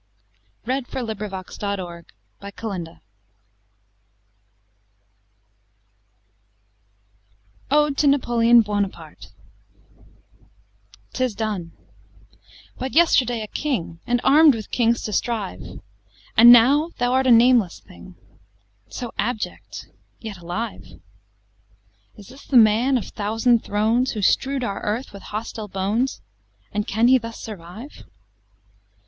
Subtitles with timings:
[0.65, 0.83] M N.
[0.83, 1.13] O P.
[1.13, 1.43] Q R.
[1.47, 1.67] S T.
[1.67, 1.77] U V.
[1.77, 2.09] W X.
[2.63, 2.99] Y Z
[7.69, 9.27] Ode to Napoleon Buonoparte
[9.99, 10.03] I
[11.13, 11.73] 'TIS done
[12.79, 13.99] but yesterday a King!
[14.07, 15.61] And arm'd with Kings to strive
[16.35, 18.15] And now thou art a nameless thing:
[18.89, 19.87] So abject
[20.19, 20.99] yet alive!
[22.15, 26.23] Is this the man of thousand thrones, Who strew'd our earth with hostile bones,
[26.71, 28.05] And can he thus survive?